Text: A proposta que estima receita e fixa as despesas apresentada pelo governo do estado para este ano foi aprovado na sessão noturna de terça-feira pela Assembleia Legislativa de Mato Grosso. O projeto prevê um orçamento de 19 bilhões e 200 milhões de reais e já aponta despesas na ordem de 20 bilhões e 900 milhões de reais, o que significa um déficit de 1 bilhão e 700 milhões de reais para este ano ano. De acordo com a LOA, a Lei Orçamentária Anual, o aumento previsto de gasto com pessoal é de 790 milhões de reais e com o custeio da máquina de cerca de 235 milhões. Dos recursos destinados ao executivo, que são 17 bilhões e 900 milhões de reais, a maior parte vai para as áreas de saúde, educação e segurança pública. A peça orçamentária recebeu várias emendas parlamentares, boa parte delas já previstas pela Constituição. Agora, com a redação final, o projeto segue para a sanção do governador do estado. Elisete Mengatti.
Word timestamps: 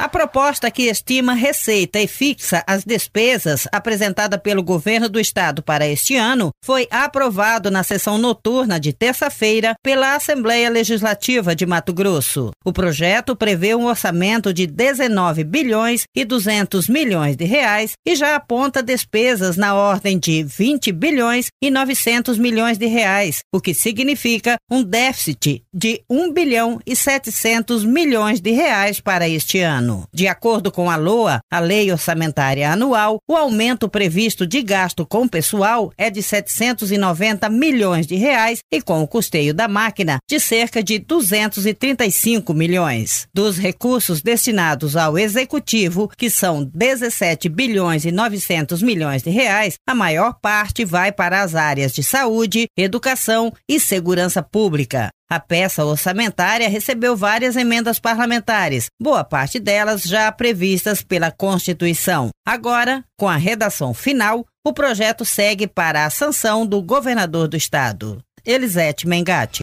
A 0.00 0.08
proposta 0.08 0.70
que 0.70 0.84
estima 0.84 1.34
receita 1.34 2.00
e 2.00 2.06
fixa 2.06 2.64
as 2.66 2.84
despesas 2.84 3.68
apresentada 3.70 4.38
pelo 4.38 4.62
governo 4.62 5.10
do 5.10 5.20
estado 5.20 5.62
para 5.62 5.86
este 5.86 6.16
ano 6.16 6.52
foi 6.64 6.88
aprovado 6.90 7.70
na 7.70 7.82
sessão 7.82 8.16
noturna 8.16 8.80
de 8.80 8.94
terça-feira 8.94 9.74
pela 9.82 10.14
Assembleia 10.14 10.70
Legislativa 10.70 11.54
de 11.54 11.66
Mato 11.66 11.92
Grosso. 11.92 12.50
O 12.64 12.72
projeto 12.72 13.36
prevê 13.36 13.74
um 13.74 13.84
orçamento 13.84 14.54
de 14.54 14.66
19 14.66 15.44
bilhões 15.44 16.04
e 16.16 16.24
200 16.24 16.88
milhões 16.88 17.36
de 17.36 17.44
reais 17.44 17.92
e 18.06 18.16
já 18.16 18.36
aponta 18.36 18.82
despesas 18.82 19.58
na 19.58 19.74
ordem 19.74 20.18
de 20.18 20.42
20 20.42 20.92
bilhões 20.92 21.48
e 21.62 21.70
900 21.70 22.38
milhões 22.38 22.78
de 22.78 22.86
reais, 22.86 23.40
o 23.52 23.60
que 23.60 23.74
significa 23.74 24.56
um 24.70 24.82
déficit 24.82 25.62
de 25.74 26.02
1 26.08 26.32
bilhão 26.32 26.80
e 26.86 26.96
700 26.96 27.84
milhões 27.84 28.40
de 28.40 28.50
reais 28.50 28.98
para 28.98 29.28
este 29.28 29.60
ano 29.60 29.89
ano. 29.90 30.04
De 30.12 30.28
acordo 30.28 30.70
com 30.70 30.90
a 30.90 30.96
LOA, 30.96 31.40
a 31.50 31.60
Lei 31.60 31.90
Orçamentária 31.90 32.70
Anual, 32.70 33.18
o 33.28 33.36
aumento 33.36 33.88
previsto 33.88 34.46
de 34.46 34.62
gasto 34.62 35.04
com 35.04 35.26
pessoal 35.26 35.92
é 35.98 36.10
de 36.10 36.22
790 36.22 37.48
milhões 37.48 38.06
de 38.06 38.14
reais 38.14 38.60
e 38.72 38.80
com 38.80 39.02
o 39.02 39.08
custeio 39.08 39.52
da 39.52 39.66
máquina 39.66 40.18
de 40.28 40.38
cerca 40.38 40.82
de 40.82 40.98
235 40.98 42.54
milhões. 42.54 43.26
Dos 43.34 43.58
recursos 43.58 44.22
destinados 44.22 44.96
ao 44.96 45.18
executivo, 45.18 46.08
que 46.16 46.30
são 46.30 46.64
17 46.64 47.48
bilhões 47.48 48.04
e 48.04 48.12
900 48.12 48.82
milhões 48.82 49.22
de 49.22 49.30
reais, 49.30 49.74
a 49.88 49.94
maior 49.94 50.34
parte 50.40 50.84
vai 50.84 51.12
para 51.12 51.42
as 51.42 51.54
áreas 51.54 51.92
de 51.92 52.02
saúde, 52.02 52.66
educação 52.76 53.52
e 53.68 53.80
segurança 53.80 54.42
pública. 54.42 55.10
A 55.30 55.38
peça 55.38 55.84
orçamentária 55.84 56.68
recebeu 56.68 57.16
várias 57.16 57.54
emendas 57.54 58.00
parlamentares, 58.00 58.86
boa 59.00 59.22
parte 59.22 59.60
delas 59.60 60.02
já 60.02 60.32
previstas 60.32 61.02
pela 61.02 61.30
Constituição. 61.30 62.30
Agora, 62.44 63.04
com 63.16 63.28
a 63.28 63.36
redação 63.36 63.94
final, 63.94 64.44
o 64.66 64.72
projeto 64.72 65.24
segue 65.24 65.68
para 65.68 66.04
a 66.04 66.10
sanção 66.10 66.66
do 66.66 66.82
governador 66.82 67.46
do 67.46 67.56
estado. 67.56 68.20
Elisete 68.44 69.06
Mengatti. 69.06 69.58